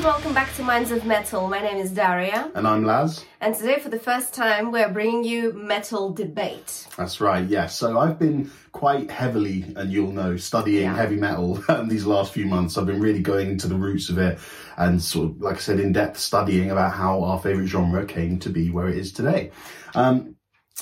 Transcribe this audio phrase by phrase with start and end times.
[0.00, 1.46] and welcome back to Minds of Metal.
[1.46, 3.22] My name is Daria, And I'm Laz.
[3.42, 6.86] and today, for the first time, we're bringing you metal debate.
[6.96, 7.76] That's right, yes.
[7.76, 10.96] So I've been quite heavily, and you'll know, studying Yeah.
[10.96, 12.78] heavy metal these last few months.
[12.78, 14.38] I've been really going into the roots of it
[14.78, 18.38] and sort of, like I said, in depth studying about how our favourite genre came
[18.38, 19.50] to be where it is today.
[19.94, 20.34] Um,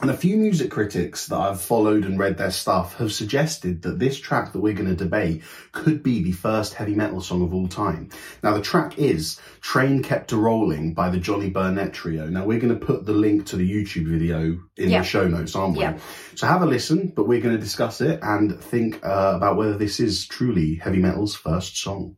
[0.00, 3.98] and a few music critics that I've followed and read their stuff have suggested that
[3.98, 7.54] this track that we're going to debate could be the first heavy metal song of
[7.54, 8.10] all time.
[8.42, 12.26] Now, the track is Train Kept a Rolling by the Johnny Burnette Trio.
[12.28, 14.98] Now, we're going to put the link to the YouTube video in Yeah.
[14.98, 15.82] the show notes, aren't we?
[15.82, 15.98] Yeah.
[16.34, 19.78] So have a listen, but we're going to discuss it and think uh, about whether
[19.78, 22.16] this is truly heavy metal's first song.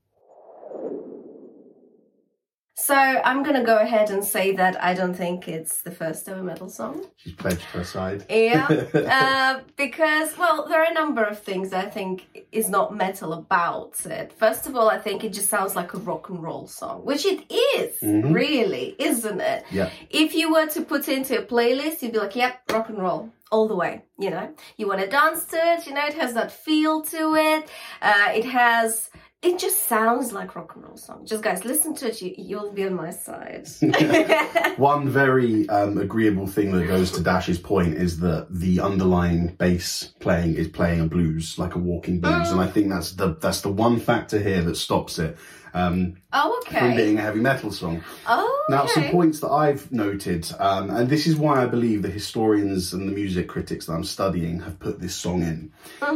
[2.87, 6.41] So, I'm gonna go ahead and say that I don't think it's the first ever
[6.41, 7.05] metal song.
[7.17, 8.25] She's pledged her side.
[8.31, 13.33] Yeah, uh, because, well, there are a number of things I think is not metal
[13.33, 14.33] about it.
[14.33, 17.27] First of all, I think it just sounds like a rock and roll song, which
[17.27, 17.41] it
[17.77, 18.33] is, Mhm.
[18.33, 19.65] really, isn't it?
[19.73, 19.91] Yeah.
[20.09, 22.99] If you were to put it into a playlist, you'd be like, yep, rock and
[22.99, 23.31] roll.
[23.53, 24.49] All the way, you know.
[24.77, 26.05] You want to dance to it, you know.
[26.07, 27.69] It has that feel to it.
[28.03, 29.09] Uh, it has.
[29.43, 31.25] It just sounds like rock and roll song.
[31.27, 32.21] Just guys, listen to it.
[32.21, 33.69] You, you'll be on my side.
[34.77, 40.15] One very um, agreeable thing that goes to Dash's point is that the underlying bass
[40.21, 43.61] playing is playing a blues, like a walking blues, and I think that's the that's
[43.61, 45.37] the one factor here that stops it
[45.77, 48.03] um, oh, from being a heavy metal song.
[48.27, 48.77] Oh, okay.
[48.77, 52.95] Now, some points that I've noted, um, and this is why I believe the historians
[52.95, 55.73] and the music critics that I'm studying have put this song in.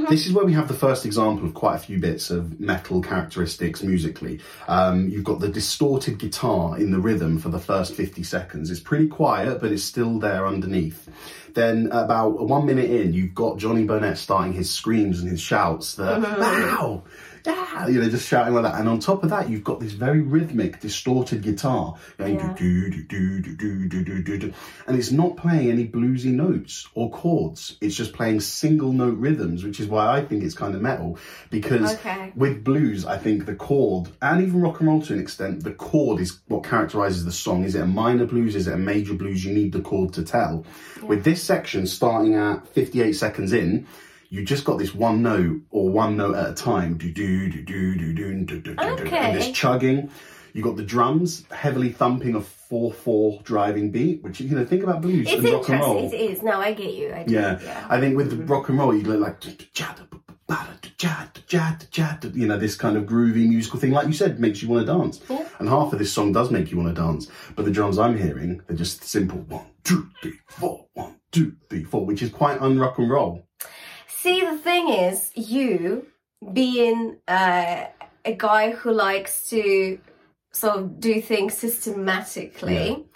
[0.09, 3.03] This is where we have the first example of quite a few bits of metal
[3.03, 4.41] characteristics musically.
[4.67, 8.71] Um, you've got the distorted guitar in the rhythm for the first 50 seconds.
[8.71, 11.09] It's pretty quiet, but it's still there underneath.
[11.55, 15.95] Then, about one minute in, you've got Johnny Burnette starting his screams and his shouts.
[15.95, 17.03] The wow,
[17.47, 18.79] yeah, you know, just shouting like that.
[18.81, 22.55] And on top of that, you've got this very rhythmic, distorted guitar going Yeah.
[22.59, 24.53] do do do do do do do do do,
[24.87, 27.77] and it's not playing any bluesy notes or chords.
[27.81, 31.19] It's just playing single note rhythms, which is why I think it's kind of metal.
[31.51, 32.33] Because Okay.
[32.37, 35.73] with blues, I think the chord and even rock and roll to an extent, the
[35.73, 37.65] chord is what characterizes the song.
[37.65, 38.55] Is it a minor blues?
[38.57, 39.45] Is it a major blues?
[39.45, 40.65] You need the chord to tell.
[41.07, 43.87] With this section starting at 58 seconds in,
[44.31, 46.97] you just got this one note or one note at a time.
[46.97, 48.83] Do do do do do do do do do.
[48.83, 49.17] Okay.
[49.17, 50.11] And this chugging.
[50.53, 54.83] You got the drums heavily thumping a four four driving beat, which you know think
[54.83, 56.13] about blues It's and rock and roll.
[56.13, 56.43] It is.
[56.43, 57.13] No, I get you.
[57.13, 57.35] I do.
[57.35, 57.61] Yeah.
[57.63, 57.87] yeah.
[57.89, 58.47] I think with the mm-hmm.
[58.47, 59.41] rock and roll, you look like
[62.35, 64.93] you know this kind of groovy musical thing, like you said, makes you want to
[64.93, 65.21] dance.
[65.29, 65.47] Yeah.
[65.59, 68.17] And half of this song does make you want to dance, but the drums I'm
[68.17, 72.59] hearing they're just simple one, two, three, four, one, two, three, four, which is quite
[72.61, 73.47] unrock and roll.
[74.23, 76.07] See, the thing is, you
[76.53, 77.87] being uh,
[78.25, 79.99] a guy who likes to
[80.53, 83.07] sort of do things systematically,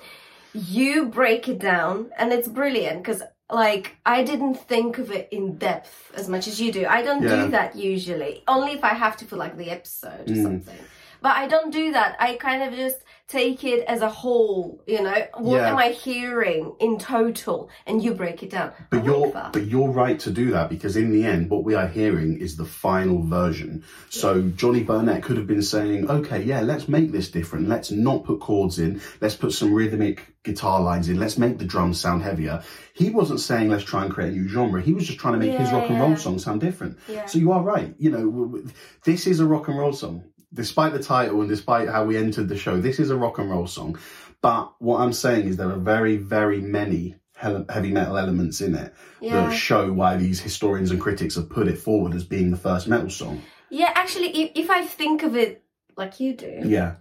[0.55, 3.23] you break it down, and it's brilliant because.
[3.53, 6.87] Like I didn't think of it in depth as much as you do.
[6.87, 7.45] I don't Yeah.
[7.45, 8.43] do that usually.
[8.49, 10.43] Only if I have to for like the episode or Mm.
[10.43, 10.79] something.
[11.25, 12.17] But I don't do that.
[12.21, 12.99] I kind of just
[13.29, 15.21] take it as a whole, you know.
[15.39, 15.71] What Yeah.
[15.71, 17.71] am I hearing in total?
[17.87, 18.73] And you break it down.
[18.91, 19.55] But like you're that.
[19.55, 22.59] but you're right to do that because in the end, what we are hearing is
[22.59, 23.85] the final version.
[24.11, 27.71] So Johnny Burnette could have been saying, "Okay, yeah, let's make this different.
[27.71, 29.01] Let's not put chords in.
[29.23, 31.19] Let's put some rhythmic guitar lines in.
[31.19, 34.47] Let's make the drums sound heavier." He wasn't saying, "Let's try and create a new
[34.47, 36.99] genre." He was just trying to make his Yeah, rock and roll song sound different.
[37.09, 37.25] Yeah.
[37.25, 37.95] So you are right.
[37.99, 38.63] You know,
[39.05, 40.25] this is a rock and roll song.
[40.55, 43.51] Despite the title and despite how we entered the show, this is a rock and
[43.51, 43.99] roll song.
[44.41, 48.95] But what I'm saying is there are very, very many heavy metal elements in it
[49.21, 49.49] Yeah.
[49.49, 52.87] that show why these historians and critics have put it forward as being the first
[52.87, 53.43] metal song.
[53.71, 55.65] Yeah, actually, if, if I think of it
[55.97, 56.95] like you do, Yeah,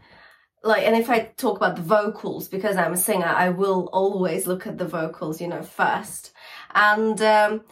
[0.64, 4.48] like, and if I talk about the vocals, because I'm a singer, I will always
[4.48, 6.32] look at the vocals, you know, first.
[6.74, 7.64] And um,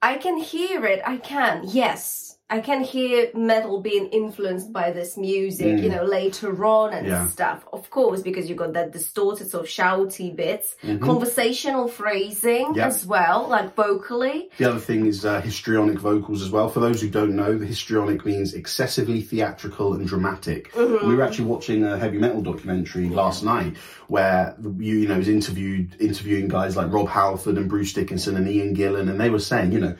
[0.00, 1.02] I can hear it.
[1.06, 2.38] I can, yes.
[2.50, 5.96] I can hear metal being influenced by this music, you Mm.
[5.96, 7.26] know, later on and Yeah.
[7.26, 7.64] stuff.
[7.72, 11.00] Of course, because you've got that distorted sort of shouty bits, Mhm.
[11.00, 12.88] conversational phrasing Yeah.
[12.88, 14.50] as well, like vocally.
[14.58, 16.68] The other thing is uh, histrionic vocals as well.
[16.68, 20.70] For those who don't know, the histrionic means excessively theatrical and dramatic.
[20.74, 21.08] Mm-hmm.
[21.08, 23.74] We were actually watching a heavy metal documentary last night
[24.08, 28.46] where you, you know was interviewed interviewing guys like Rob Halford and Bruce Dickinson and
[28.46, 29.94] Ian Gillan, and they were saying, you know,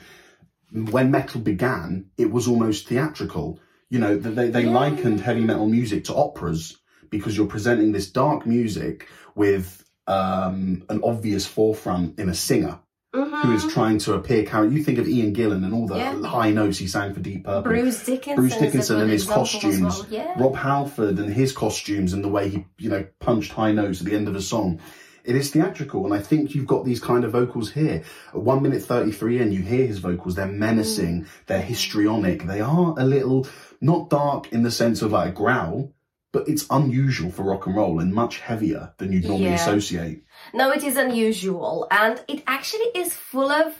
[0.75, 3.59] when metal began, it was almost theatrical.
[3.89, 6.77] You know, they they likened heavy metal music to operas
[7.09, 12.79] because you're presenting this dark music with um, an obvious forefront in a singer.
[13.13, 14.75] who is trying to appear character.
[14.75, 16.21] You think of Ian Gillan and all the Yeah.
[16.23, 17.71] high notes he sang for Deep Purple.
[17.71, 18.35] Bruce Dickinson.
[18.35, 20.05] Bruce Dickinson and his costumes, well.
[20.09, 20.33] Yeah.
[20.37, 24.07] Rob Halford and his costumes and the way he, you know, punched high notes at
[24.07, 24.81] the end of a song.
[25.25, 28.03] It is theatrical, and I think you've got these kind of vocals here.
[28.29, 30.35] At one minute thirty-three, and you hear his vocals.
[30.35, 31.25] They're menacing.
[31.47, 32.43] They're histrionic.
[32.43, 33.47] They are a little
[33.81, 35.93] not dark in the sense of like a growl,
[36.31, 39.55] but it's unusual for rock and roll and much heavier than you'd normally Yeah.
[39.55, 40.23] associate.
[40.53, 43.73] No, it is unusual, and it actually is full of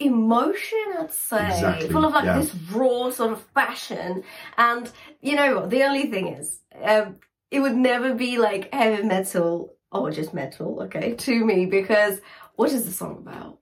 [0.00, 0.78] emotion.
[0.98, 2.38] I'd say Exactly, full of like yeah.
[2.40, 4.24] this raw sort of passion.
[4.58, 4.90] And
[5.20, 5.70] you know what?
[5.70, 7.16] The only thing is, um,
[7.50, 12.20] it would never be like heavy metal or just metal, okay, to me because
[12.56, 13.58] what is the song about?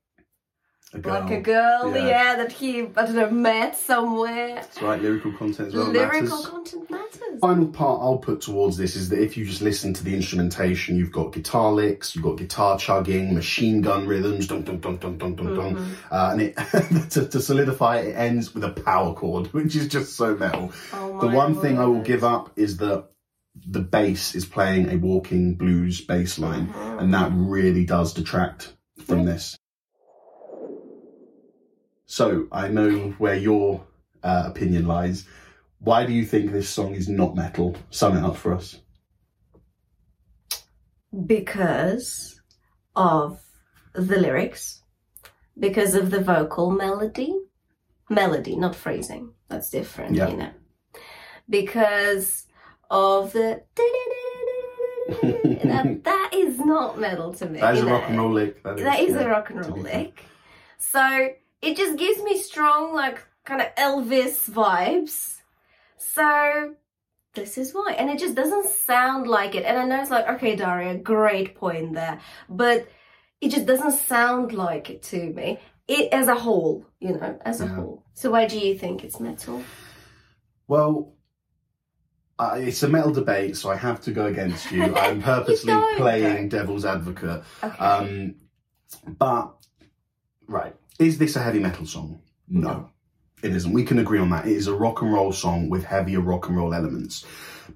[0.95, 1.21] A girl.
[1.23, 2.07] Like a girl, Yeah.
[2.07, 2.37] yeah.
[2.37, 4.57] that he I don't know met somewhere.
[4.57, 5.01] That's right.
[5.01, 6.47] Lyrical content as well Lyrical matters.
[6.47, 7.41] content matters.
[7.41, 10.97] final part I'll put towards this is that if you just listen to the instrumentation,
[10.99, 15.17] you've got guitar licks, you've got guitar chugging, machine gun rhythms, dun dun dun dun
[15.17, 16.15] dun dun dun, Mm-hmm.
[16.15, 16.57] uh, and it
[17.13, 20.73] to, to solidify it, it ends with a power chord, which is just so metal.
[20.93, 23.07] Oh The one thing I will give up is that
[23.55, 29.25] the bass is playing a walking blues bass line, and that really does detract from
[29.25, 29.57] this.
[32.07, 33.85] So I know where your
[34.23, 35.27] uh, opinion lies.
[35.79, 37.77] Why do you think this song is not metal?
[37.91, 38.79] Sum it up for us.
[41.27, 42.41] because
[42.97, 43.39] of
[43.95, 44.83] the lyrics,
[45.59, 47.35] because of the vocal melody,
[48.09, 49.33] melody, not phrasing.
[49.49, 50.29] That's different, Yeah.
[50.29, 50.51] you know.
[51.51, 52.47] Because
[52.93, 53.63] of the
[55.65, 57.59] that, that is not metal to me.
[57.59, 58.63] That is a rock and roll lick.
[58.63, 60.25] That is yeah, a rock and roll lick.
[60.79, 61.29] So
[61.63, 65.41] it just gives me strong, like, kind of Elvis vibes.
[65.97, 66.75] So
[67.35, 67.95] this is why.
[67.99, 69.65] And it just doesn't sound like it.
[69.65, 72.21] And I know it's like, okay, Daria, great point there.
[72.49, 72.89] But
[73.41, 75.59] it just doesn't sound like it to me.
[75.89, 77.75] It as a whole, you know, as a Yeah.
[77.77, 78.05] whole.
[78.13, 79.63] So why do you think it's metal?
[80.69, 81.15] Well,
[82.43, 84.95] uh, it's a metal debate, so I have to go against you.
[84.97, 87.45] I'm purposely don't, playing devil's advocate.
[87.63, 87.79] Okay.
[87.79, 88.35] Um,
[89.07, 89.55] but
[90.49, 92.21] right, is this a heavy metal song?
[92.49, 92.91] No,
[93.43, 93.73] it isn't.
[93.73, 94.47] We can agree on that.
[94.47, 97.25] It is a rock and roll song with heavier rock and roll elements.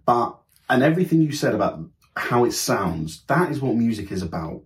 [0.05, 0.37] But
[0.69, 1.81] and everything you said about
[2.17, 4.63] how it sounds, that is what music is about.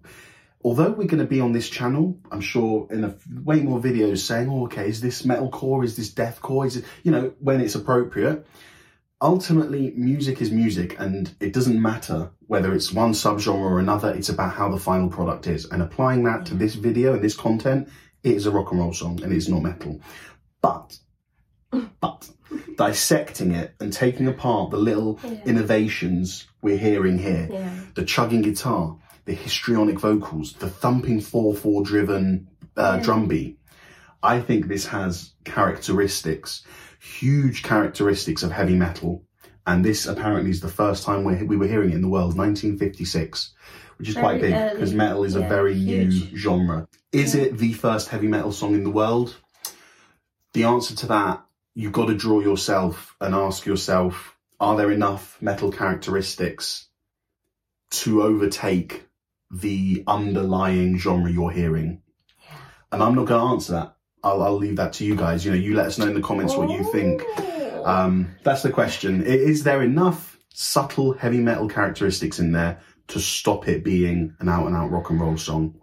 [0.62, 4.18] Although we're going to be on this channel, I'm sure in a way more videos
[4.18, 5.84] saying, "Oh, okay, is this metalcore?
[5.84, 6.66] Is this deathcore?
[6.66, 8.46] Is it you know when it's appropriate?"
[9.22, 14.10] Ultimately, music is music, and it doesn't matter whether it's one subgenre or another.
[14.14, 17.36] It's about how the final product is, and applying that to this video and this
[17.36, 17.88] content,
[18.22, 20.00] it is a rock and roll song, and it's not metal.
[20.62, 20.98] But,
[22.00, 22.30] but
[22.76, 25.42] dissecting it and taking apart the little Yeah.
[25.44, 27.78] innovations we're hearing here, yeah.
[27.94, 28.96] the chugging guitar,
[29.26, 33.02] the histrionic vocals, the thumping 4-4 driven uh, Yeah.
[33.02, 33.58] drum beat.
[34.22, 36.62] I think this has characteristics,
[37.00, 39.24] huge characteristics of heavy metal.
[39.66, 42.36] And this apparently is the first time we we were hearing it in the world,
[42.36, 43.52] 1956,
[43.98, 46.30] which is quite big because metal is a very huge.
[46.30, 46.88] new genre.
[47.12, 49.36] Is it the first heavy metal song in the world?
[50.52, 51.44] The answer to that,
[51.74, 56.88] you've got to draw yourself and ask yourself, are there enough metal characteristics
[57.90, 59.08] to overtake
[59.50, 62.02] the underlying genre you're hearing?
[62.42, 62.56] Yeah.
[62.92, 63.96] And I'm not going to answer that.
[64.22, 65.44] I'll, I'll leave that to you guys.
[65.44, 67.22] You know, you let us know in the comments what you think.
[67.84, 69.22] Um, that's the question.
[69.22, 74.66] Is there enough subtle heavy metal characteristics in there to stop it being an out
[74.66, 75.74] and out rock and roll song?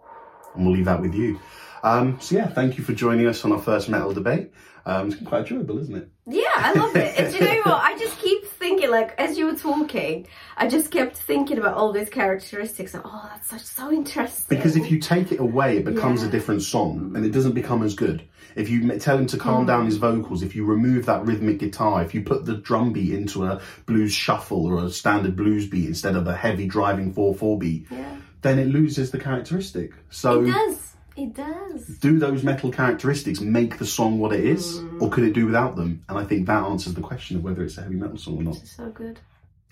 [0.54, 1.40] And we'll leave that with you.
[1.82, 4.52] Um, so yeah, thank you for joining us on our first metal debate.
[4.88, 6.08] Um, it's quite enjoyable, isn't it?
[6.26, 7.18] Yeah, I love it.
[7.18, 7.82] And do you know what?
[7.82, 10.26] I just keep thinking, like, as you were talking,
[10.56, 12.94] I just kept thinking about all these characteristics.
[12.94, 14.56] Like, oh, that's such, so interesting.
[14.56, 17.82] Because if you take it away, it becomes a different song and it doesn't become
[17.82, 18.26] as good.
[18.56, 22.02] If you tell him to calm down his vocals, if you remove that rhythmic guitar,
[22.02, 25.86] if you put the drum beat into a blues shuffle or a standard blues beat
[25.86, 28.16] instead of a heavy driving 4-4 beat, Yeah.
[28.40, 29.92] then it loses the characteristic.
[30.08, 30.94] So It does.
[31.18, 31.86] It does.
[31.98, 35.02] do those metal characteristics make the song what it is, Mm.
[35.02, 36.02] or could it do without them?
[36.08, 38.42] And I think that answers the question of whether it's a heavy metal song or
[38.44, 38.54] not.
[38.54, 39.18] This is so good.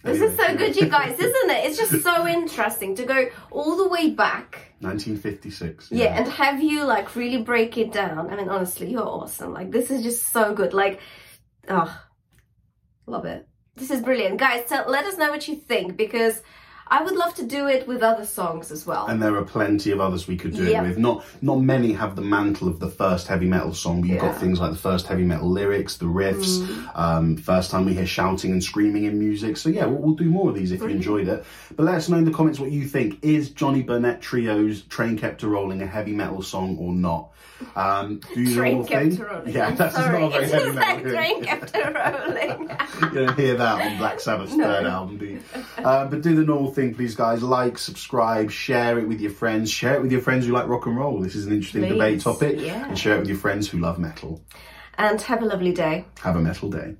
[0.02, 1.64] This is so good, you guys, isn't it?
[1.66, 4.72] It's just so interesting to go all the way back.
[4.80, 5.88] 1956.
[5.90, 8.30] Yeah, and have you like really break it down.
[8.30, 9.52] I mean, honestly, you're awesome.
[9.52, 10.74] Like, this is just so good.
[10.74, 11.00] Like,
[11.68, 11.92] oh,
[13.06, 13.48] love it.
[13.76, 14.38] This is brilliant.
[14.38, 16.42] Guys, tell, let us know what you think because
[16.88, 19.06] I would love to do it with other songs as well.
[19.06, 20.84] And there are plenty of others we could do Yep.
[20.84, 20.98] it with.
[20.98, 24.38] Not not many have the mantle of the first heavy metal song, but you've got
[24.38, 26.90] things like the first heavy metal lyrics, the riffs, Mm.
[26.98, 29.56] um, first time we hear shouting and screaming in music.
[29.56, 31.44] So yeah, we'll, we'll do more of these if you enjoyed it.
[31.74, 33.18] But let us know in the comments what you think.
[33.22, 37.30] Is Johnny Burnette Trio's Train Kept a Rolling a heavy metal song or not?
[37.74, 39.18] Um, do you Train know kept thing?
[39.22, 39.54] rolling.
[39.54, 40.20] Yeah, I'm that's sorry.
[40.20, 41.10] not a very heavy metal.
[41.10, 42.70] train kept rolling.
[43.02, 44.64] you don't hear that on Black Sabbath's No.
[44.64, 45.40] third album, do you?
[45.78, 47.42] Uh, but do the normal thing, please, guys.
[47.42, 49.70] Like, subscribe, share it with your friends.
[49.70, 51.20] Share it with your friends who like rock and roll.
[51.20, 52.60] This is an interesting Please, debate topic.
[52.60, 52.88] yeah.
[52.88, 54.42] And share it with your friends who love metal.
[54.98, 56.04] and have a lovely day.
[56.22, 56.94] Have a metal day.